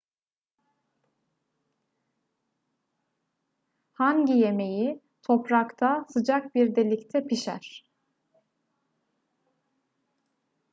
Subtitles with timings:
[3.99, 7.85] hangi yemeği toprakta sıcak bir delikte pişer